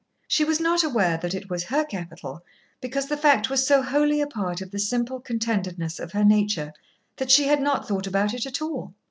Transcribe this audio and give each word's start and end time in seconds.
She 0.27 0.43
was 0.43 0.59
not 0.59 0.83
aware 0.83 1.17
that 1.17 1.35
it 1.35 1.47
was 1.47 1.65
her 1.65 1.85
capital, 1.85 2.43
because 2.81 3.05
the 3.05 3.15
fact 3.15 3.51
was 3.51 3.67
so 3.67 3.83
wholly 3.83 4.19
a 4.19 4.25
part 4.25 4.59
of 4.59 4.71
the 4.71 4.79
simple 4.79 5.19
contentedness 5.19 5.99
of 5.99 6.13
her 6.13 6.23
nature 6.25 6.73
that 7.17 7.29
she 7.29 7.45
had 7.45 7.61
not 7.61 7.87
thought 7.87 8.07
about 8.07 8.33
it 8.33 8.47
at 8.47 8.63
all. 8.63 8.95